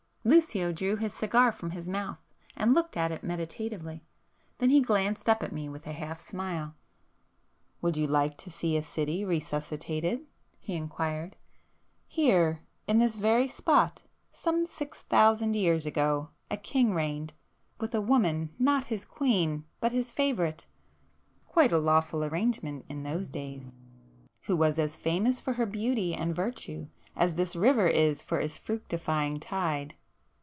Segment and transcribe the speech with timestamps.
[0.23, 2.19] Lucio drew his cigar from his mouth
[2.55, 4.03] and looked at it meditatively.
[4.59, 6.75] Then he glanced up at me with a half smile—
[7.81, 10.19] "Would you like to see a city resuscitated?"
[10.59, 17.33] he inquired—"Here, in this very spot, some six thousand years ago, a king reigned,
[17.79, 20.67] with a woman not his queen but his favourite,
[21.47, 23.73] (quite a lawful arrangement in those days)
[24.41, 28.55] who was as famous for her beauty and virtue, as this river is for its
[28.55, 29.95] fructifying tide.